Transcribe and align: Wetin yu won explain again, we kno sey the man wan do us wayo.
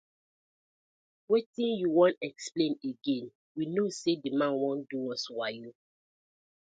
Wetin 1.29 1.73
yu 1.81 1.89
won 1.97 2.13
explain 2.29 2.73
again, 2.91 3.25
we 3.55 3.63
kno 3.69 3.83
sey 3.99 4.15
the 4.23 4.31
man 4.39 4.53
wan 4.61 4.77
do 4.89 4.97
us 5.13 5.23
wayo. 5.37 5.69